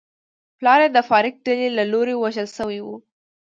پلار 0.57 0.79
یې 0.83 0.89
د 0.93 0.97
فارک 1.09 1.33
ډلې 1.45 1.67
له 1.77 1.83
لوري 1.91 2.15
وژل 2.17 2.47
شوی 2.57 2.79
و. 2.83 2.87